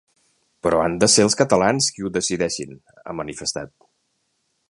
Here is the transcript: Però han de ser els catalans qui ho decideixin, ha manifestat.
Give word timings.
Però 0.67 0.79
han 0.83 0.95
de 1.03 1.09
ser 1.15 1.25
els 1.27 1.37
catalans 1.41 1.91
qui 1.97 2.07
ho 2.07 2.11
decideixin, 2.17 2.75
ha 3.13 3.17
manifestat. 3.21 3.77